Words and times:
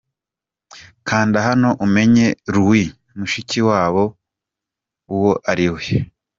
Kanda 1.07 1.37
hano 1.47 1.69
umenye 1.85 2.27
Louise 2.53 2.93
Mushikiwabo 3.17 4.03
uwo 5.13 5.31
ari 5.51 5.67
we. 5.73 5.83